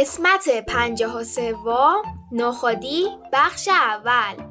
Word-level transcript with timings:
قسمت 0.00 0.48
پنجاه 0.66 1.20
و 1.20 1.24
سوم 1.24 2.02
نخودی 2.32 3.06
بخش 3.32 3.68
اول. 3.68 4.44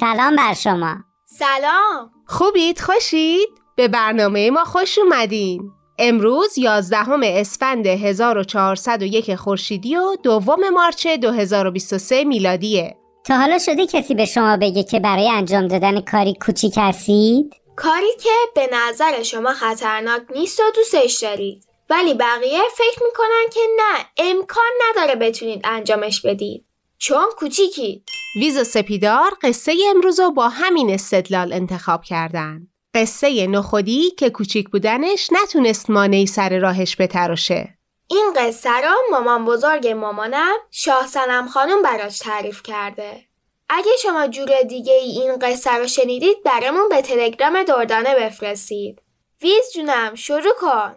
سلام 0.00 0.36
بر 0.36 0.54
شما. 0.54 0.96
سلام. 1.24 2.10
خوبید؟ 2.26 2.80
خوشید؟ 2.80 3.48
به 3.76 3.88
برنامه 3.88 4.50
ما 4.50 4.64
خوش 4.64 4.98
اومدین. 4.98 5.72
امروز 5.98 6.58
11 6.58 6.96
اسفند 7.22 7.86
1401 7.86 9.34
خورشیدی 9.34 9.96
و 9.96 10.16
دوم 10.22 10.68
مارچ 10.70 11.06
2023 11.06 12.24
میلادیه. 12.24 13.03
تا 13.24 13.36
حالا 13.38 13.58
شده 13.58 13.86
کسی 13.86 14.14
به 14.14 14.24
شما 14.24 14.56
بگه 14.56 14.82
که 14.82 15.00
برای 15.00 15.30
انجام 15.30 15.68
دادن 15.68 16.00
کاری 16.00 16.34
کوچیک 16.40 16.74
هستید؟ 16.76 17.54
کاری 17.76 18.16
که 18.22 18.30
به 18.54 18.68
نظر 18.72 19.22
شما 19.22 19.52
خطرناک 19.52 20.22
نیست 20.34 20.60
و 20.60 20.62
دوستش 20.74 21.18
دارید. 21.22 21.64
ولی 21.90 22.14
بقیه 22.14 22.60
فکر 22.76 23.04
می‌کنن 23.04 23.44
که 23.52 23.60
نه 23.76 24.06
امکان 24.28 24.70
نداره 24.90 25.14
بتونید 25.14 25.60
انجامش 25.64 26.20
بدید. 26.20 26.64
چون 26.98 27.24
کوچیکید 27.36 28.08
ویز 28.36 28.58
و 28.58 28.64
سپیدار 28.64 29.30
قصه 29.42 29.74
امروز 29.90 30.20
رو 30.20 30.30
با 30.30 30.48
همین 30.48 30.90
استدلال 30.90 31.52
انتخاب 31.52 32.04
کردن. 32.04 32.66
قصه 32.94 33.46
نخودی 33.46 34.10
که 34.10 34.30
کوچیک 34.30 34.70
بودنش 34.70 35.28
نتونست 35.32 35.90
مانعی 35.90 36.26
سر 36.26 36.58
راهش 36.58 36.96
بتراشه. 37.00 37.78
این 38.08 38.32
قصه 38.36 38.70
رو 38.70 38.94
مامان 39.10 39.44
بزرگ 39.44 39.88
مامانم 39.88 40.56
شاه 40.70 41.06
سنم 41.06 41.48
خانم 41.48 41.82
براش 41.82 42.18
تعریف 42.18 42.62
کرده. 42.62 43.24
اگه 43.68 43.90
شما 44.02 44.26
جور 44.26 44.62
دیگه 44.62 44.92
ای 44.92 45.20
این 45.20 45.38
قصه 45.38 45.70
رو 45.70 45.86
شنیدید 45.86 46.42
برامون 46.44 46.88
به 46.88 47.02
تلگرام 47.02 47.62
دردانه 47.62 48.14
بفرستید. 48.14 49.02
ویز 49.42 49.72
جونم 49.74 50.14
شروع 50.14 50.54
کن. 50.60 50.94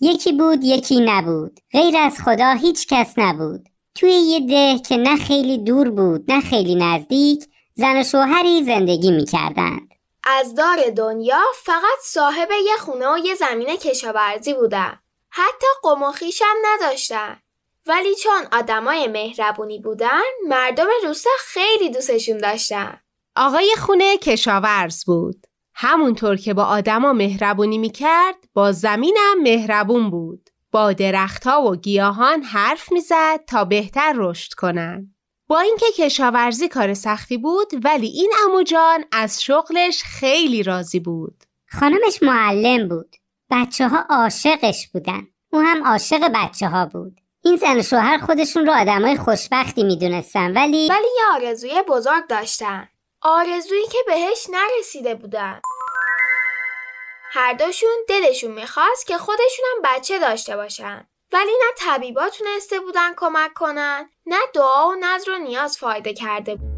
یکی 0.00 0.32
بود 0.32 0.64
یکی 0.64 1.00
نبود. 1.00 1.60
غیر 1.72 1.96
از 1.96 2.18
خدا 2.24 2.52
هیچ 2.52 2.86
کس 2.86 3.14
نبود. 3.16 3.68
توی 3.94 4.10
یه 4.12 4.40
ده 4.40 4.82
که 4.88 4.96
نه 4.96 5.16
خیلی 5.16 5.58
دور 5.58 5.90
بود 5.90 6.24
نه 6.32 6.40
خیلی 6.40 6.74
نزدیک 6.74 7.44
زن 7.74 8.00
و 8.00 8.04
شوهری 8.04 8.64
زندگی 8.64 9.10
می‌کردند. 9.10 9.88
از 10.24 10.54
دار 10.54 10.90
دنیا 10.96 11.40
فقط 11.64 11.98
صاحب 12.02 12.48
یه 12.66 12.76
خونه 12.78 13.08
و 13.08 13.18
یه 13.18 13.34
زمین 13.34 13.76
کشاورزی 13.76 14.54
بودن. 14.54 14.98
حتی 15.30 15.66
قم 15.82 16.02
و 16.02 16.12
خویشم 16.12 16.54
نداشتن. 16.64 17.36
ولی 17.86 18.14
چون 18.14 18.46
آدمای 18.52 19.06
مهربونی 19.06 19.78
بودن 19.78 20.22
مردم 20.48 20.86
روستا 21.04 21.30
خیلی 21.38 21.90
دوستشون 21.90 22.38
داشتن. 22.38 23.00
آقای 23.36 23.74
خونه 23.78 24.18
کشاورز 24.18 25.04
بود. 25.04 25.46
همونطور 25.74 26.36
که 26.36 26.54
با 26.54 26.64
آدما 26.64 27.12
مهربونی 27.12 27.78
می‌کرد 27.78 28.34
با 28.54 28.72
زمینم 28.72 29.42
مهربون 29.42 30.10
بود. 30.10 30.50
با 30.72 30.92
درختها 30.92 31.62
و 31.62 31.76
گیاهان 31.76 32.42
حرف 32.42 32.92
می‌زد 32.92 33.44
تا 33.46 33.64
بهتر 33.64 34.14
رشد 34.16 34.52
کنن. 34.52 35.14
با 35.46 35.60
اینکه 35.60 35.86
کشاورزی 35.96 36.68
کار 36.68 36.94
سختی 36.94 37.38
بود 37.38 37.68
ولی 37.84 38.06
این 38.06 38.32
اموجان 38.46 39.04
از 39.12 39.42
شغلش 39.42 40.02
خیلی 40.02 40.62
راضی 40.62 41.00
بود. 41.00 41.44
خانمش 41.80 42.22
معلم 42.22 42.88
بود. 42.88 43.16
بچه 43.50 43.88
ها 43.88 44.04
عاشقش 44.10 44.88
بودن. 44.92 45.26
او 45.52 45.60
هم 45.60 45.86
عاشق 45.86 46.30
بچه 46.34 46.68
ها 46.68 46.86
بود. 46.86 47.20
این 47.44 47.56
زن 47.56 47.78
و 47.78 47.82
شوهر 47.82 48.18
خودشون 48.18 48.66
رو 48.66 48.72
آدمای 48.72 49.16
خوشبختی 49.16 49.82
می‌دونستن 49.82 50.56
ولی 50.56 50.88
ولی 50.90 51.08
یه 51.16 51.24
آرزوی 51.34 51.82
بزرگ 51.88 52.26
داشتن. 52.26 52.88
آرزویی 53.22 53.86
که 53.86 53.98
بهش 54.06 54.46
نرسیده 54.50 55.14
بودن. 55.14 55.60
هر 57.32 57.52
دوشون 57.52 57.96
دلشون 58.08 58.50
می‌خواست 58.50 59.06
که 59.06 59.18
خودشون 59.18 59.64
هم 59.76 59.82
بچه 59.84 60.18
داشته 60.18 60.56
باشن. 60.56 61.06
ولی 61.32 61.52
نه 61.52 61.72
طبیبا 61.76 62.28
تونسته 62.28 62.80
بودن 62.80 63.14
کمک 63.16 63.54
کنن 63.54 64.08
نه 64.26 64.38
دعا 64.54 64.88
و 64.88 64.94
نظر 65.00 65.30
و 65.30 65.38
نیاز 65.38 65.78
فایده 65.78 66.14
کرده 66.14 66.54
بود. 66.54 66.68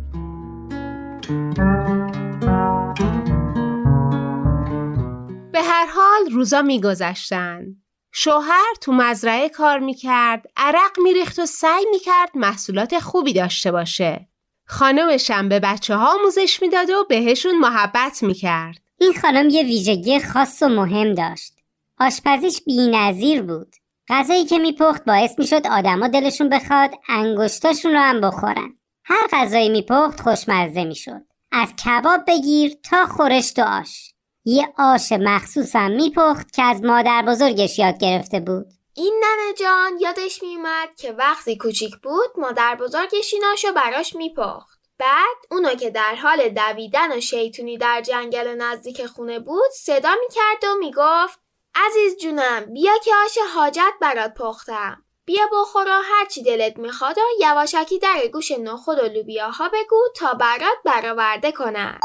به 5.61 5.67
هر 5.67 5.87
حال 5.87 6.31
روزا 6.33 6.63
میگذشتن. 6.63 7.67
شوهر 8.13 8.75
تو 8.81 8.93
مزرعه 8.93 9.49
کار 9.49 9.79
می‌کرد 9.79 10.47
عرق 10.57 10.99
میریخت 11.03 11.39
و 11.39 11.47
سعی 11.47 11.87
می‌کرد 11.91 12.31
محصولات 12.35 12.99
خوبی 12.99 13.33
داشته 13.33 13.73
باشه. 13.73 14.29
خانمشم 14.67 15.49
به 15.49 15.61
بچه 15.61 15.97
ها 15.97 16.15
آموزش 16.15 16.63
می‌داد 16.63 16.91
و 16.91 17.05
بهشون 17.09 17.59
محبت 17.59 18.23
می‌کرد. 18.23 18.77
این 18.99 19.15
خانم 19.23 19.49
یه 19.49 19.63
ویژگی 19.63 20.21
خاص 20.21 20.63
و 20.63 20.69
مهم 20.69 21.15
داشت. 21.15 21.55
آشپزیش 21.99 22.61
بی‌نظیر 22.67 23.43
بود. 23.43 23.77
غذایی 24.09 24.45
که 24.45 24.59
میپخت 24.59 25.05
باعث 25.05 25.39
می‌شد 25.39 25.67
آدما 25.67 26.09
دلشون 26.09 26.49
بخواد 26.49 26.91
انگشتاشون 27.09 27.93
رو 27.93 27.99
هم 27.99 28.21
بخورن. 28.21 28.79
هر 29.05 29.29
غذایی 29.33 29.69
میپخت 29.69 30.21
خوشمزه 30.21 30.85
می‌شد. 30.85 31.23
از 31.53 31.69
کباب 31.85 32.21
بگیر 32.29 32.73
تا 32.91 33.07
خورشت 33.07 33.59
و 33.59 33.63
آش. 33.63 34.15
یه 34.51 34.69
آش 34.79 35.13
مخصوصم 35.13 35.91
میپخت 35.91 36.53
که 36.53 36.63
از 36.63 36.85
مادر 36.85 37.23
بزرگش 37.23 37.79
یاد 37.79 37.99
گرفته 37.99 38.41
بود. 38.41 38.67
این 38.95 39.23
ننه 39.25 39.55
جان 39.55 39.99
یادش 40.01 40.43
میومد 40.43 40.95
که 40.97 41.13
وقتی 41.13 41.57
کوچیک 41.57 41.97
بود 42.03 42.31
مادر 42.37 42.75
بزرگش 42.75 43.35
این 43.35 43.45
آشو 43.53 43.73
براش 43.73 44.17
میپخت. 44.17 44.81
بعد 44.99 45.37
اونو 45.51 45.75
که 45.75 45.91
در 45.91 46.15
حال 46.15 46.49
دویدن 46.49 47.17
و 47.17 47.21
شیطونی 47.21 47.79
در 47.79 48.01
جنگل 48.01 48.49
نزدیک 48.49 49.07
خونه 49.07 49.39
بود 49.39 49.71
صدا 49.73 50.15
می‌کرد 50.21 50.65
و 50.65 50.79
می‌گفت 50.79 51.39
عزیز 51.75 52.17
جونم 52.17 52.65
بیا 52.73 52.93
که 53.05 53.11
آش 53.25 53.39
حاجت 53.55 53.93
برات 54.01 54.35
پختم. 54.35 55.05
بیا 55.25 55.45
بخور 55.53 55.89
و 55.89 56.03
هرچی 56.05 56.43
دلت 56.43 56.79
می‌خواد 56.79 57.19
و 57.19 57.23
یواشکی 57.41 57.99
در 57.99 58.27
گوش 58.33 58.51
نخود 58.51 58.99
و 58.99 59.03
لوبیاها 59.03 59.69
بگو 59.69 60.03
تا 60.17 60.35
برات 60.35 60.79
برآورده 60.85 61.53
کنم. 61.53 62.01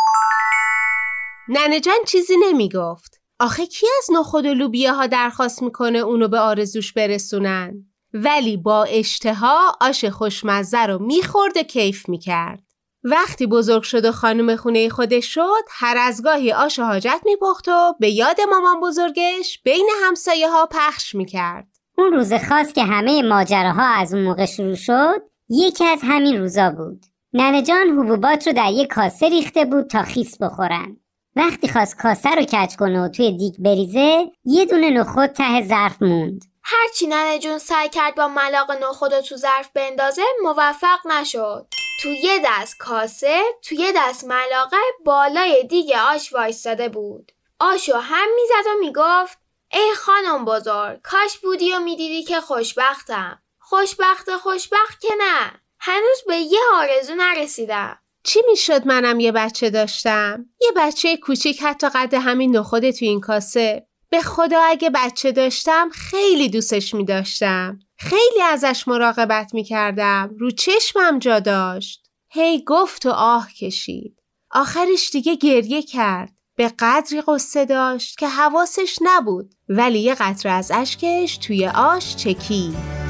ننه 1.49 1.79
جان 1.79 1.95
چیزی 2.07 2.33
نمی‌گفت. 2.37 3.21
آخه 3.39 3.65
کی 3.65 3.87
از 3.97 4.17
نخود 4.17 4.45
و 4.45 4.53
لوبیاها 4.53 5.07
درخواست 5.07 5.63
می‌کنه 5.63 5.99
اونو 5.99 6.27
به 6.27 6.39
آرزوش 6.39 6.93
برسونن؟ 6.93 7.85
ولی 8.13 8.57
با 8.57 8.83
اشتها 8.83 9.77
آش 9.81 10.05
خوشمزه 10.05 10.85
رو 10.85 10.99
می‌خورد 10.99 11.57
و 11.57 11.63
کیف 11.63 12.09
می‌کرد. 12.09 12.63
وقتی 13.03 13.47
بزرگ 13.47 13.83
شد 13.83 14.05
و 14.05 14.11
خانم 14.11 14.55
خونه 14.55 14.89
خودش 14.89 15.33
شد 15.33 15.63
هر 15.69 15.97
از 15.97 16.23
گاهی 16.23 16.51
آش 16.51 16.79
حاجت 16.79 17.21
میپخت 17.25 17.67
و 17.67 17.93
به 17.99 18.09
یاد 18.09 18.37
مامان 18.49 18.79
بزرگش 18.79 19.61
بین 19.63 19.89
همسایه 20.03 20.49
ها 20.49 20.65
پخش 20.71 21.15
می‌کرد. 21.15 21.67
اون 21.97 22.13
روز 22.13 22.33
خاص 22.33 22.73
که 22.73 22.83
همه 22.83 23.21
ماجراها 23.21 23.83
از 23.83 24.13
اون 24.13 24.23
موقع 24.23 24.45
شروع 24.45 24.75
شد 24.75 25.21
یکی 25.49 25.85
از 25.85 25.99
همین 26.03 26.39
روزا 26.39 26.69
بود. 26.69 27.05
ننه 27.33 27.61
جان 27.61 27.87
حبوبات 27.87 28.47
رو 28.47 28.53
در 28.53 28.71
یک 28.71 28.87
کاسه 28.87 29.29
ریخته 29.29 29.65
بود 29.65 29.87
تا 29.87 30.03
خیس 30.03 30.37
بخورن. 30.37 30.97
وقتی 31.35 31.67
خواست 31.67 31.97
کاسه 31.97 32.29
رو 32.29 32.41
کج 32.41 32.75
کنه 32.75 33.05
و 33.05 33.07
توی 33.07 33.37
دیگ 33.37 33.55
بریزه 33.59 34.31
یه 34.45 34.65
دونه 34.65 34.89
نخود 34.89 35.29
ته 35.29 35.67
ظرف 35.67 36.01
موند. 36.01 36.45
هرچی 36.63 37.07
ننه 37.07 37.39
جون 37.39 37.57
سعی 37.57 37.89
کرد 37.89 38.15
با 38.15 38.27
ملاق 38.27 38.71
نخود 38.71 39.13
رو 39.13 39.21
تو 39.21 39.37
ظرف 39.37 39.69
بندازه 39.73 40.21
موفق 40.43 41.07
نشد. 41.07 41.67
تو 42.01 42.09
یه 42.09 42.41
دست 42.45 42.77
کاسه 42.77 43.41
تو 43.63 43.75
یه 43.75 43.93
دست 43.95 44.23
ملاقه 44.23 44.77
بالای 45.05 45.63
دیگ 45.63 45.91
آش 45.91 46.33
وایستاده 46.33 46.89
بود. 46.89 47.31
آشو 47.59 47.97
هم 47.97 48.27
می‌زد 48.35 48.69
و 48.69 48.79
می‌گفت 48.79 49.37
ای 49.73 49.93
خانم 49.95 50.45
بزرگ 50.45 51.01
کاش 51.03 51.37
بودی 51.37 51.73
و 51.73 51.79
می‌دیدی 51.79 52.23
که 52.23 52.41
خوشبختم. 52.41 53.41
خوشبخت 53.59 54.35
خوشبخت 54.35 55.01
که 55.01 55.13
نه. 55.19 55.51
هنوز 55.79 56.23
به 56.27 56.35
یه 56.35 56.59
آرزو 56.73 57.15
نرسیدم. 57.15 57.99
چی 58.25 58.39
می‌شد 58.49 58.87
منم 58.87 59.19
یه 59.19 59.31
بچه 59.31 59.69
داشتم؟ 59.69 60.45
یه 60.61 60.71
بچه 60.75 61.17
کوچیک 61.17 61.63
حتی 61.63 61.89
قد 61.89 62.13
همین 62.13 62.57
نخود 62.57 62.91
تو 62.91 63.05
این 63.05 63.19
کاسه 63.19 63.87
به 64.09 64.21
خدا 64.21 64.61
اگه 64.61 64.89
بچه 64.89 65.31
داشتم 65.31 65.89
خیلی 65.89 66.49
دوستش 66.49 66.93
می 66.93 67.05
داشتم. 67.05 67.79
خیلی 67.97 68.41
ازش 68.51 68.87
مراقبت 68.87 69.53
می 69.53 69.63
کردم. 69.63 70.35
رو 70.39 70.51
چشمم 70.51 71.19
جا 71.19 71.39
داشت. 71.39 72.09
هی 72.29 72.63
گفت 72.67 73.05
و 73.05 73.09
آه 73.09 73.53
کشید. 73.53 74.19
آخرش 74.51 75.09
دیگه 75.11 75.35
گریه 75.35 75.81
کرد. 75.81 76.31
به 76.55 76.71
قدری 76.79 77.21
قصه 77.21 77.65
داشت 77.65 78.17
که 78.17 78.27
حواسش 78.27 78.97
نبود 79.01 79.55
ولی 79.69 79.99
یه 79.99 80.15
قطره 80.15 80.51
از 80.51 80.71
اشکش 80.71 81.37
توی 81.37 81.67
آش 81.67 82.15
چکید. 82.15 83.04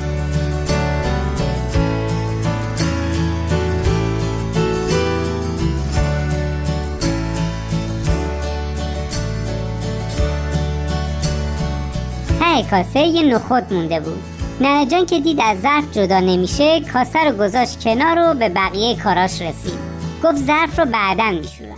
ته 12.56 12.69
کاسه 12.69 13.00
یه 13.00 13.36
نخود 13.36 13.74
مونده 13.74 14.00
بود 14.00 14.24
ننه 14.62 14.86
جان 14.86 15.06
که 15.06 15.19
دید 15.19 15.40
از 15.44 15.62
ظرف 15.62 15.92
جدا 15.92 16.19
نمیشه 16.19 16.81
کاسه 16.94 17.19
رو 17.19 17.31
گذاشت 17.38 17.84
کنار 17.84 18.19
و 18.19 18.34
به 18.34 18.50
بقیه 18.50 18.96
کاراش 18.96 19.42
رسید 19.42 19.80
گفت 20.24 20.36
ظرف 20.36 20.80
رو 20.80 20.86
بعدا 20.86 21.31
میشورم 21.31 21.75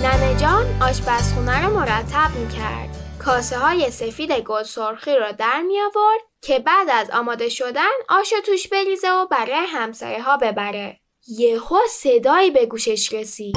ننه 0.00 0.40
جان 0.40 0.82
آشپزخونه 0.82 1.64
رو 1.64 1.74
مرتب 1.74 2.30
می‌کرد. 2.40 2.88
کاسه 3.18 3.58
های 3.58 3.90
سفید 3.90 4.32
گل 4.32 4.62
سرخی 4.62 5.16
رو 5.16 5.32
در 5.38 5.62
می 5.66 5.80
آورد 5.80 6.20
که 6.42 6.58
بعد 6.58 6.88
از 6.90 7.10
آماده 7.10 7.48
شدن 7.48 7.90
آش 8.08 8.32
توش 8.46 8.68
بریزه 8.68 9.10
و 9.10 9.26
برای 9.26 9.66
همسایه 9.68 10.22
ها 10.22 10.36
ببره. 10.36 10.99
یهو 11.28 11.78
صدایی 11.88 12.50
به 12.50 12.66
گوشش 12.66 13.12
رسید. 13.12 13.56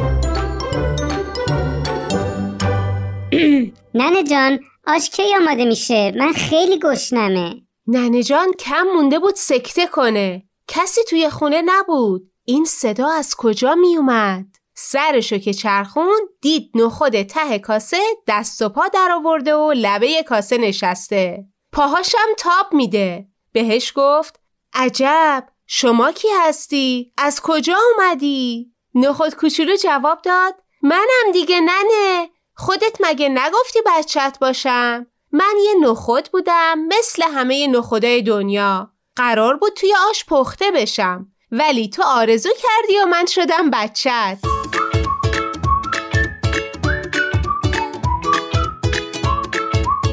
ننه 3.93 4.23
جان 4.23 4.59
آش 4.87 5.09
کی 5.09 5.35
آماده 5.35 5.65
میشه 5.65 6.11
من 6.11 6.33
خیلی 6.33 6.79
گشنمه 6.79 7.61
ننه 7.87 8.23
جان 8.23 8.53
کم 8.53 8.87
مونده 8.95 9.19
بود 9.19 9.35
سکته 9.35 9.87
کنه. 9.87 10.43
کسی 10.67 11.01
توی 11.09 11.29
خونه 11.29 11.61
نبود. 11.65 12.31
این 12.45 12.65
صدا 12.65 13.09
از 13.09 13.35
کجا 13.35 13.75
می 13.75 13.97
اومد؟ 13.97 14.45
سرشو 14.75 15.37
که 15.37 15.53
چرخون 15.53 16.19
دید 16.41 16.71
نخود 16.75 17.21
ته 17.21 17.59
کاسه 17.59 17.97
دست 18.27 18.61
و 18.61 18.69
پا 18.69 18.87
در 18.87 19.11
آورده 19.11 19.55
و 19.55 19.73
لبه 19.75 20.23
کاسه 20.23 20.57
نشسته. 20.57 21.45
پاهاشم 21.71 22.27
تاب 22.37 22.73
میده. 22.73 23.27
بهش 23.51 23.93
گفت 23.95 24.39
عجب 24.73 25.47
شما 25.67 26.11
کی 26.11 26.27
هستی؟ 26.41 27.13
از 27.17 27.41
کجا 27.41 27.77
اومدی؟ 27.95 28.73
نخود 28.95 29.35
کوچولو 29.35 29.75
جواب 29.75 30.21
داد 30.21 30.55
منم 30.81 31.31
دیگه 31.33 31.59
ننه 31.59 32.29
خودت 32.55 32.97
مگه 32.99 33.29
نگفتی 33.29 33.79
بچت 33.85 34.37
باشم؟ 34.41 35.07
من 35.31 35.53
یه 35.63 35.75
نخود 35.89 36.29
بودم 36.31 36.79
مثل 36.79 37.23
همه 37.23 37.67
نخودای 37.67 38.21
دنیا 38.21 38.91
قرار 39.15 39.57
بود 39.57 39.73
توی 39.73 39.93
آش 40.09 40.25
پخته 40.25 40.71
بشم 40.71 41.27
ولی 41.51 41.89
تو 41.89 42.03
آرزو 42.03 42.49
کردی 42.49 42.99
و 42.99 43.05
من 43.05 43.25
شدم 43.25 43.69
بچت 43.69 44.37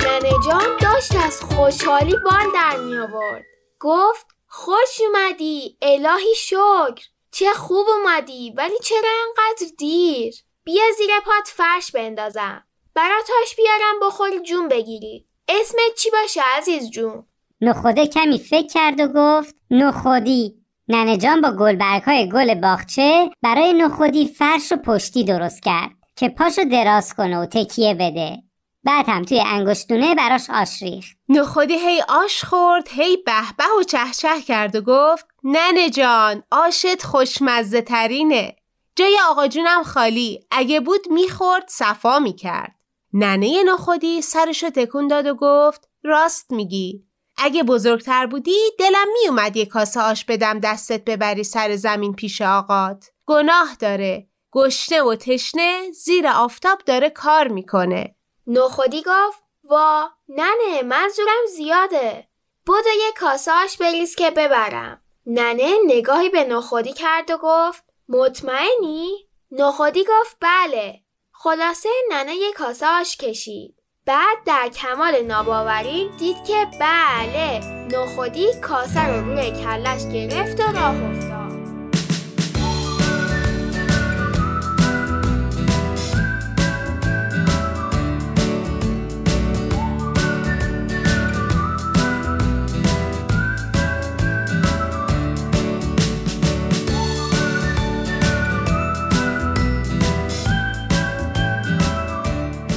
ننه 0.06 0.32
جان 0.46 0.76
داشت 0.80 1.16
از 1.26 1.40
خوشحالی 1.40 2.16
بال 2.24 2.46
در 2.54 2.76
می 2.76 2.96
آورد. 2.96 3.44
گفت 3.80 4.26
خوش 4.52 5.00
اومدی. 5.00 5.76
الهی 5.82 6.34
شکر. 6.36 7.04
چه 7.32 7.52
خوب 7.54 7.86
اومدی. 7.88 8.54
ولی 8.56 8.78
چرا 8.84 9.10
انقدر 9.26 9.66
دیر؟ 9.78 10.34
بیا 10.64 10.82
زیر 10.96 11.10
پات 11.24 11.48
فرش 11.48 11.92
بندازم. 11.92 12.64
براتاش 12.94 13.56
بیارم 13.56 14.00
بخوری 14.02 14.40
جون 14.40 14.68
بگیری. 14.68 15.26
اسمت 15.48 15.94
چی 15.98 16.10
باشه 16.10 16.40
عزیز 16.56 16.90
جون؟ 16.90 17.26
نخوده 17.60 18.06
کمی 18.06 18.38
فکر 18.38 18.66
کرد 18.66 19.00
و 19.00 19.08
گفت 19.14 19.54
نخودی. 19.70 20.54
ننه 20.88 21.16
جان 21.16 21.40
با 21.40 21.50
گلبرگهای 21.50 22.28
گل 22.28 22.54
باغچه 22.54 23.30
برای 23.42 23.72
نخودی 23.72 24.28
فرش 24.28 24.72
و 24.72 24.76
پشتی 24.76 25.24
درست 25.24 25.62
کرد 25.62 25.90
که 26.16 26.28
پاشو 26.28 26.62
دراز 26.64 27.14
کنه 27.14 27.38
و 27.38 27.46
تکیه 27.46 27.94
بده. 27.94 28.36
بعد 28.84 29.08
هم 29.08 29.22
توی 29.22 29.40
انگشتونه 29.40 30.14
براش 30.14 30.50
آش 30.50 30.82
ریخت. 30.82 31.16
نخودی 31.28 31.74
هی 31.74 32.02
آش 32.08 32.44
خورد 32.44 32.88
هی 32.90 33.16
به 33.16 33.32
به 33.58 33.64
و 33.80 33.82
چهچه 33.82 34.40
کرد 34.40 34.76
و 34.76 34.80
گفت 34.80 35.26
ننه 35.44 35.90
جان 35.90 36.42
آشت 36.50 37.02
خوشمزه 37.02 37.80
ترینه 37.82 38.56
جای 38.96 39.18
آقا 39.28 39.46
جونم 39.46 39.82
خالی 39.82 40.40
اگه 40.50 40.80
بود 40.80 41.08
می‌خورد 41.10 41.64
صفا 41.68 42.18
می‌کرد. 42.18 42.74
ننه 43.12 43.62
نخودی 43.62 44.22
سرشو 44.22 44.70
تکون 44.70 45.08
داد 45.08 45.26
و 45.26 45.34
گفت 45.34 45.88
راست 46.02 46.50
میگی. 46.52 47.04
اگه 47.36 47.62
بزرگتر 47.62 48.26
بودی 48.26 48.56
دلم 48.78 49.06
میومد 49.22 49.56
یه 49.56 49.66
کاسه 49.66 50.00
آش 50.00 50.24
بدم 50.24 50.60
دستت 50.60 51.04
ببری 51.04 51.44
سر 51.44 51.76
زمین 51.76 52.12
پیش 52.12 52.42
آقات. 52.42 53.10
گناه 53.26 53.76
داره. 53.78 54.26
گشنه 54.52 55.02
و 55.02 55.14
تشنه 55.14 55.90
زیر 55.90 56.26
آفتاب 56.26 56.78
داره 56.86 57.10
کار 57.10 57.48
می‌کنه. 57.48 58.14
نخودی 58.52 59.02
گفت 59.06 59.42
وا 59.64 60.10
ننه 60.28 60.82
منظورم 60.82 61.46
زیاده. 61.56 62.28
بدو 62.66 62.90
یه 63.04 63.12
کاسه 63.20 63.52
آش 63.52 63.76
بریز 63.76 64.14
که 64.14 64.30
ببرم. 64.30 65.02
ننه 65.26 65.74
نگاهی 65.86 66.28
به 66.28 66.44
نخودی 66.44 66.92
کرد 66.92 67.30
و 67.30 67.38
گفت 67.42 67.84
مطمئنی؟ 68.08 69.28
نخودی 69.50 70.04
گفت 70.04 70.36
بله. 70.40 71.00
خلاصه 71.32 71.88
ننه 72.10 72.34
یه 72.34 72.52
کاسه 72.52 72.86
کشید. 73.20 73.74
بعد 74.06 74.44
در 74.46 74.68
کمال 74.68 75.22
ناباوری 75.22 76.10
دید 76.18 76.44
که 76.44 76.66
بله. 76.80 77.60
نخودی 77.92 78.60
کاسه 78.60 79.06
رو 79.06 79.30
روی 79.30 79.50
کلش 79.50 80.02
گرفت 80.12 80.60
و 80.60 80.62
راه 80.62 81.04
افتاد. 81.04 81.29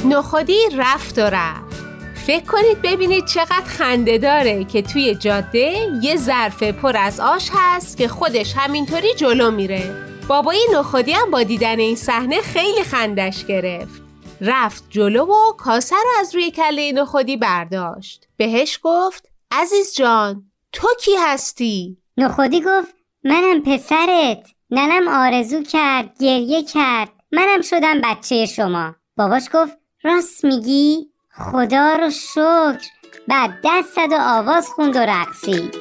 نخودی 0.05 0.59
رفت 0.77 1.17
و 1.17 1.21
رفت. 1.21 1.83
فکر 2.25 2.45
کنید 2.45 2.81
ببینید 2.81 3.25
چقدر 3.25 3.65
خنده 3.65 4.17
داره 4.17 4.63
که 4.63 4.81
توی 4.81 5.15
جاده 5.15 5.89
یه 6.01 6.17
ظرف 6.17 6.63
پر 6.63 6.97
از 6.97 7.19
آش 7.19 7.49
هست 7.53 7.97
که 7.97 8.07
خودش 8.07 8.53
همینطوری 8.57 9.13
جلو 9.13 9.51
میره. 9.51 9.95
بابای 10.27 10.59
نخودی 10.73 11.11
هم 11.11 11.31
با 11.31 11.43
دیدن 11.43 11.79
این 11.79 11.95
صحنه 11.95 12.41
خیلی 12.41 12.83
خندش 12.83 13.45
گرفت. 13.45 14.01
رفت 14.41 14.83
جلو 14.89 15.25
و 15.25 15.53
کاسه 15.57 15.95
رو 15.95 16.09
از 16.19 16.35
روی 16.35 16.51
کله 16.51 16.91
نخودی 16.91 17.37
برداشت. 17.37 18.27
بهش 18.37 18.79
گفت 18.83 19.29
عزیز 19.51 19.95
جان 19.95 20.43
تو 20.71 20.87
کی 21.01 21.11
هستی؟ 21.19 21.97
نخودی 22.17 22.61
گفت 22.61 22.95
منم 23.23 23.61
پسرت. 23.61 24.47
ننم 24.71 25.07
آرزو 25.07 25.63
کرد 25.63 26.17
گریه 26.19 26.63
کرد. 26.63 27.09
منم 27.31 27.61
شدم 27.61 28.01
بچه 28.03 28.45
شما. 28.45 28.95
باباش 29.17 29.43
گفت 29.53 29.82
راست 30.05 30.45
میگی؟ 30.45 31.09
خدا 31.31 31.95
رو 31.95 32.09
شکر. 32.09 32.89
بعد 33.27 33.59
دست 33.63 33.93
زد 33.95 34.11
و 34.11 34.17
آواز 34.19 34.69
خوند 34.69 34.95
و 34.95 34.99
رقصید. 34.99 35.75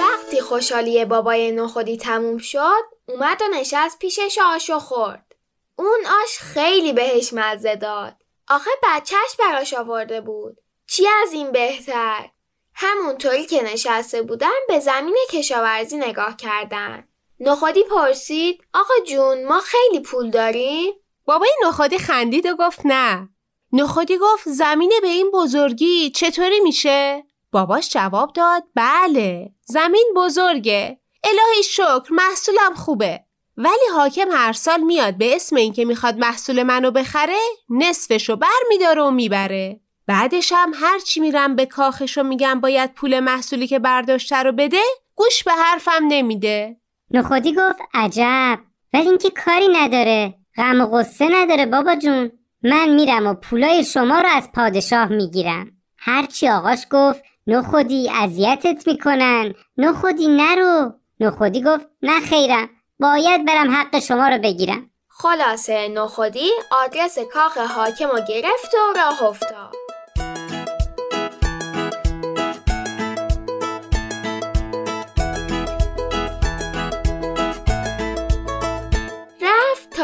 وقتی 0.00 0.40
خوشحالی 0.40 1.04
بابای 1.04 1.52
نخودی 1.52 1.96
تموم 1.96 2.38
شد 2.38 2.82
اومد 3.08 3.42
و 3.42 3.44
نشست 3.54 3.98
پیشش 3.98 4.38
آشو 4.44 4.78
خورد. 4.78 5.34
اون 5.76 6.00
آش 6.22 6.38
خیلی 6.38 6.92
بهش 6.92 7.32
مزه 7.32 7.76
داد. 7.76 8.14
آخه 8.48 8.70
بچهش 8.82 9.36
براش 9.38 9.74
آورده 9.74 10.20
بود. 10.20 10.60
چی 10.86 11.06
از 11.22 11.32
این 11.32 11.52
بهتر؟ 11.52 12.28
همونطوری 12.74 13.46
که 13.46 13.62
نشسته 13.62 14.22
بودن 14.22 14.48
به 14.68 14.78
زمین 14.78 15.16
کشاورزی 15.30 15.96
نگاه 15.96 16.36
کردن. 16.36 17.08
نخودی 17.44 17.82
پرسید 17.82 18.64
آقا 18.74 18.94
جون 19.06 19.44
ما 19.44 19.60
خیلی 19.60 20.00
پول 20.00 20.30
داریم؟ 20.30 20.92
بابای 21.24 21.50
نخودی 21.66 21.98
خندید 21.98 22.46
و 22.46 22.56
گفت 22.56 22.80
نه. 22.84 23.28
نخودی 23.72 24.18
گفت 24.18 24.48
زمینه 24.48 25.00
به 25.00 25.08
این 25.08 25.30
بزرگی 25.30 26.10
چطوری 26.10 26.60
میشه؟ 26.60 27.24
باباش 27.52 27.90
جواب 27.90 28.32
داد 28.32 28.62
بله 28.74 29.52
زمین 29.64 30.12
بزرگه. 30.16 31.00
الهی 31.24 31.62
شکر 31.62 32.08
محصولم 32.10 32.74
خوبه. 32.74 33.20
ولی 33.56 33.86
حاکم 33.94 34.30
هر 34.32 34.52
سال 34.52 34.80
میاد 34.80 35.18
به 35.18 35.36
اسم 35.36 35.56
اینکه 35.56 35.84
می‌خواد 35.84 36.18
محصول 36.18 36.62
منو 36.62 36.90
بخره 36.90 37.40
نصفشو 37.70 38.36
بر 38.36 38.62
میداره 38.68 39.02
و 39.02 39.10
می‌بره. 39.10 39.80
بعدش 40.06 40.52
هم 40.52 40.72
هرچی 40.74 41.20
میرم 41.20 41.56
به 41.56 41.66
کاخش 41.66 42.18
و 42.18 42.22
میگم 42.22 42.60
باید 42.60 42.94
پول 42.94 43.20
محصولی 43.20 43.66
که 43.66 43.78
برداشته 43.78 44.36
رو 44.36 44.52
بده 44.52 44.82
گوش 45.14 45.44
به 45.44 45.52
حرفم 45.52 46.06
نمیده. 46.08 46.81
نخودی 47.14 47.52
گفت 47.52 47.80
عجب 47.94 48.58
ولی 48.92 49.08
اینکه 49.08 49.30
کاری 49.30 49.68
نداره. 49.68 50.34
غم 50.56 50.80
و 50.80 50.86
غصه 50.86 51.28
نداره 51.32 51.66
بابا 51.66 51.94
جون. 51.94 52.32
من 52.62 52.88
میرم 52.88 53.26
و 53.26 53.34
پولای 53.34 53.84
شما 53.84 54.20
رو 54.20 54.28
از 54.34 54.52
پادشاه 54.54 55.08
می‌گیرم. 55.08 55.70
هرچی 55.98 56.48
آقاش 56.48 56.86
گفت 56.90 57.22
نخودی 57.46 58.10
اذیتت 58.10 58.86
می‌کنن. 58.86 59.52
نخودی 59.76 60.28
نرو. 60.28 60.92
نخودی 61.20 61.62
گفت 61.62 61.86
نه 62.02 62.20
خیرم. 62.20 62.68
باید 63.00 63.46
برم 63.46 63.70
حق 63.70 63.98
شما 63.98 64.28
رو 64.28 64.38
بگیرم. 64.38 64.90
خلاصه 65.08 65.88
نخودی 65.88 66.50
آدرس 66.84 67.18
کاخ 67.18 67.58
حاکم 67.58 68.08
رو 68.08 68.20
گرفت 68.28 68.74
و 68.74 68.98
راه 68.98 69.22
افتاد. 69.22 69.91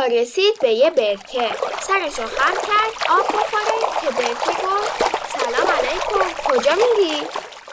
رسید 0.08 0.60
به 0.60 0.70
یه 0.70 0.90
برکه. 0.90 1.50
سرشو 1.80 2.26
خم 2.26 2.54
کرد 2.54 3.10
آب 3.10 3.26
بخوره 3.26 4.00
که 4.00 4.10
برکه 4.10 4.66
گفت 4.66 5.04
سلام 5.38 5.66
علیکم 5.76 6.42
کجا 6.44 6.72
میری؟ 6.74 7.22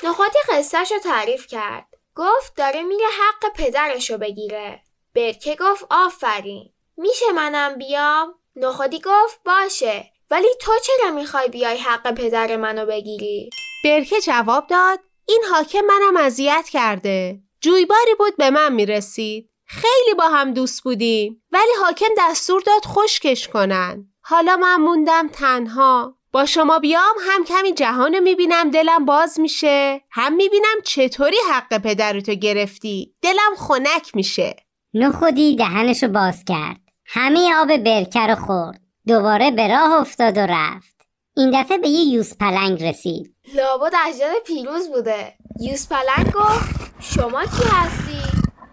نخودی 0.04 0.40
قصهش 0.50 0.92
رو 0.92 1.00
تعریف 1.00 1.48
کرد. 1.48 1.86
گفت 2.16 2.56
داره 2.56 2.84
میره 2.84 3.06
حق 3.08 3.54
پدرشو 3.56 4.18
بگیره. 4.18 4.80
برکه 5.16 5.56
گفت 5.60 5.86
آفرین. 5.90 6.74
میشه 6.98 7.32
منم 7.32 7.78
بیام؟ 7.78 8.36
نخودی 8.56 9.02
گفت 9.06 9.40
باشه. 9.46 10.12
ولی 10.32 10.48
تو 10.62 10.72
چرا 10.84 11.12
می‌خوای 11.12 11.50
بیای 11.50 11.78
حق 11.78 12.12
پدر 12.14 12.56
منو 12.56 12.86
بگیری؟ 12.86 13.50
برکه 13.84 14.22
جواب 14.22 14.68
داد 14.68 15.00
این 15.28 15.44
حاکم 15.52 15.82
منم 15.82 16.18
اذیت 16.18 16.70
کرده. 16.72 17.40
جویباری 17.62 18.16
بود 18.20 18.38
به 18.38 18.50
من 18.50 18.74
می‌رسید. 18.74 19.50
خیلی 19.66 20.14
با 20.18 20.28
هم 20.28 20.54
دوست 20.54 20.84
بودیم. 20.84 21.44
ولی 21.52 21.72
حاکم 21.84 22.06
دستور 22.18 22.62
داد 22.62 22.86
خشکش 22.86 23.48
کنن. 23.48 24.08
حالا 24.22 24.58
من 24.58 24.76
موندم 24.76 25.28
تنها. 25.28 26.16
با 26.32 26.46
شما 26.46 26.80
بیام 26.80 27.16
هم 27.30 27.44
کمی 27.44 27.74
جهان 27.74 28.16
رو 28.16 28.22
می‌بینم. 28.22 28.72
دلم 28.72 29.06
باز 29.06 29.40
میشه. 29.40 30.02
هم 30.12 30.34
می‌بینم 30.34 30.82
چطوری 30.84 31.38
حق 31.52 31.78
پدرتو 31.78 32.34
گرفتی. 32.34 33.16
دلم 33.22 33.56
خنک 33.58 34.16
میشه. 34.16 34.56
نخودی 34.94 35.56
دهنشو 35.56 36.08
باز 36.08 36.44
کرد. 36.48 36.80
همه 37.06 37.56
آب 37.56 37.78
برکه 37.78 38.28
رو 38.28 38.36
خورد. 38.36 38.82
دوباره 39.08 39.52
به 39.52 39.68
راه 39.68 39.94
افتاد 39.94 40.38
و 40.38 40.42
رفت. 40.50 40.96
این 41.38 41.62
دفعه 41.62 41.78
به 41.78 41.88
یه 41.90 42.14
یوز 42.14 42.38
پلنگ 42.38 42.84
رسید. 42.84 43.36
لابد 43.56 43.94
اجداد 44.08 44.44
پیروز 44.46 44.90
بوده. 44.90 45.34
یوز 45.60 45.90
پلنگ 45.90 46.32
گفت 46.32 46.92
شما 47.00 47.42
کی 47.42 47.64
هستی؟ 47.72 48.05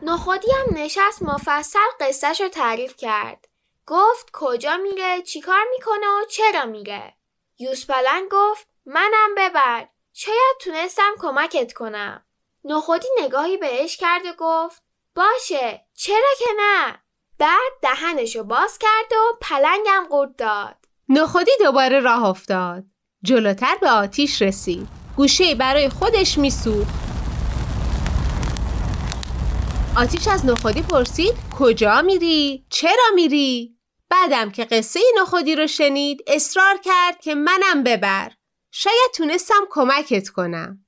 نخودی 0.04 0.48
هم 0.52 0.78
نشست 0.78 1.22
مفصل 1.22 1.78
قصهش 2.00 2.40
رو 2.40 2.48
تعریف 2.48 2.96
کرد. 2.96 3.48
گفت 3.86 4.30
کجا 4.32 4.76
میره 4.76 5.22
چیکار 5.22 5.64
می‌کنه 5.70 6.06
و 6.06 6.24
چرا 6.30 6.64
میره. 6.64 7.14
یوز 7.58 7.86
پلنگ 7.86 8.28
گفت 8.30 8.66
منم 8.86 9.34
ببر. 9.36 9.88
شاید 10.12 10.56
تونستم 10.60 11.12
کمکت 11.18 11.72
کنم. 11.72 12.24
نخودی 12.64 13.08
نگاهی 13.22 13.56
بهش 13.56 13.96
کرد 13.96 14.26
و 14.26 14.32
گفت 14.38 14.82
باشه 15.16 15.86
چرا 15.94 16.28
که 16.38 16.48
نه؟ 16.58 16.98
بعد 17.38 17.72
دهنشو 17.82 18.44
باز 18.44 18.78
کرد 18.78 19.12
و 19.12 19.38
پلنگم 19.40 20.06
قورت 20.10 20.36
داد. 20.36 20.76
نخودی 21.08 21.50
دوباره 21.60 22.00
راه 22.00 22.24
افتاد. 22.24 22.84
جلوتر 23.22 23.76
به 23.80 23.90
آتیش 23.90 24.42
رسید. 24.42 24.88
گوشه 25.16 25.54
برای 25.54 25.88
خودش 25.88 26.38
میسوخت. 26.38 27.11
آتیش 29.96 30.28
از 30.28 30.46
نخودی 30.46 30.82
پرسید 30.82 31.34
کجا 31.58 32.02
میری؟ 32.02 32.66
چرا 32.70 33.04
میری؟ 33.14 33.76
بعدم 34.10 34.50
که 34.50 34.64
قصه 34.64 35.00
نخودی 35.20 35.56
رو 35.56 35.66
شنید 35.66 36.24
اصرار 36.26 36.78
کرد 36.84 37.20
که 37.20 37.34
منم 37.34 37.82
ببر 37.84 38.30
شاید 38.70 39.10
تونستم 39.16 39.66
کمکت 39.70 40.28
کنم 40.28 40.78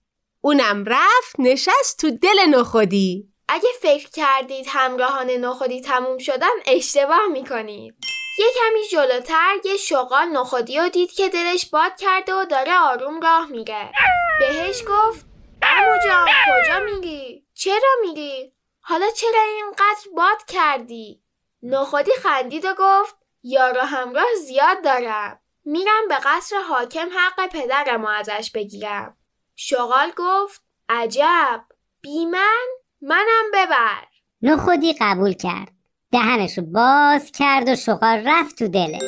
اونم 0.41 0.85
رفت 0.87 1.37
نشست 1.39 2.01
تو 2.01 2.11
دل 2.11 2.47
نخودی 2.49 3.29
اگه 3.49 3.69
فکر 3.83 4.11
کردید 4.11 4.67
همراهان 4.69 5.31
نخودی 5.31 5.81
تموم 5.81 6.19
شدن 6.19 6.55
اشتباه 6.67 7.27
می‌کنید 7.33 7.95
یه 8.39 8.47
کمی 8.55 8.89
جلوتر 8.93 9.55
یه 9.65 9.77
شغال 9.77 10.29
نخودی 10.29 10.79
رو 10.79 10.89
دید 10.89 11.13
که 11.13 11.29
دلش 11.29 11.67
باد 11.67 11.93
کرده 11.99 12.35
و 12.35 12.45
داره 12.45 12.79
آروم 12.79 13.21
راه 13.21 13.47
میره 13.47 13.93
بهش 14.39 14.83
گفت 14.89 15.27
امو 15.63 15.99
جان 16.05 16.27
کجا 16.27 16.85
میری؟ 16.85 17.45
چرا 17.55 17.91
میری؟ 18.03 18.54
حالا 18.87 19.11
چرا 19.11 19.43
اینقدر 19.43 20.11
باد 20.17 20.45
کردی؟ 20.49 21.23
نخودی 21.63 22.11
خندید 22.23 22.65
و 22.65 22.75
گفت 22.79 23.17
یارو 23.43 23.81
همراه 23.81 24.35
زیاد 24.47 24.85
دارم. 24.85 25.41
میرم 25.65 26.09
به 26.09 26.15
قصر 26.25 26.57
حاکم 26.69 27.09
حق 27.19 27.47
پدرم 27.47 28.05
ازش 28.05 28.51
بگیرم. 28.55 29.17
شغال 29.57 30.13
گفت 30.17 30.63
عجب. 30.89 31.65
بی 32.01 32.27
من؟ 32.27 32.65
منم 33.01 33.51
ببر. 33.55 34.07
نخودی 34.43 34.95
قبول 35.01 35.33
کرد. 35.33 35.73
دهنشو 36.13 36.63
باز 36.63 37.33
کرد 37.33 37.69
و 37.69 37.77
شغال 37.77 38.23
رفت 38.27 38.59
تو 38.59 38.69
دلش. 38.69 39.03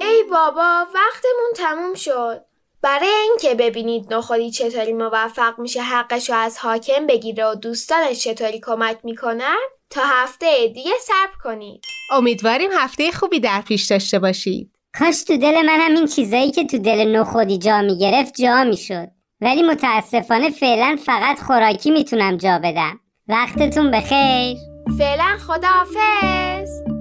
ای 0.00 0.22
بابا 0.30 0.86
وقتمون 0.94 1.52
تموم 1.56 1.94
شد. 1.94 2.45
برای 2.82 3.08
اینکه 3.08 3.54
ببینید 3.54 4.14
نخودی 4.14 4.50
چطوری 4.50 4.92
موفق 4.92 5.58
میشه 5.58 5.82
حقشو 5.82 6.34
از 6.34 6.58
حاکم 6.58 7.06
بگیره 7.06 7.46
و 7.46 7.54
دوستانش 7.54 8.18
چطوری 8.18 8.60
کمک 8.60 8.98
می‌کنن 9.04 9.56
تا 9.90 10.00
هفته 10.04 10.68
دیگه 10.74 10.90
صبر 11.00 11.36
کنید. 11.42 11.84
امیدواریم 12.12 12.70
هفته 12.72 13.12
خوبی 13.12 13.40
در 13.40 13.60
پیش 13.60 13.86
داشته 13.86 14.18
باشید. 14.18 14.72
کاش 14.98 15.22
تو 15.22 15.36
دل 15.36 15.62
من 15.62 15.80
هم 15.80 15.94
این 15.94 16.06
چیزایی 16.06 16.50
که 16.50 16.64
تو 16.64 16.78
دل 16.78 17.16
نخودی 17.16 17.58
جا 17.58 17.82
می‌گرفت 17.82 18.34
جا 18.42 18.64
می‌شد. 18.64 19.08
ولی 19.40 19.62
متاسفانه 19.62 20.50
فعلا 20.50 20.98
فقط 21.06 21.40
خوراکی 21.40 21.90
می‌تونم 21.90 22.36
جا 22.36 22.60
بدم. 22.64 23.00
وقتتون 23.28 23.90
بخیر. 23.90 24.56
فعلا 24.98 25.38
خداحافظ. 25.46 26.95